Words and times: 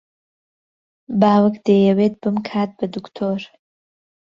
باوک 1.21 1.55
دەیەوێت 1.67 2.13
بمکات 2.21 2.69
بە 2.77 2.85
دکتۆر. 2.95 3.41